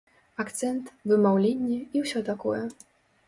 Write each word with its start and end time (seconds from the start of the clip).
Акцэнт, 0.43 0.85
вымаўленне 1.11 1.77
і 1.99 2.03
ўсё 2.05 2.25
такое. 2.33 2.63